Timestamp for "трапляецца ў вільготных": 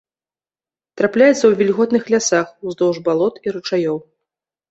1.01-2.03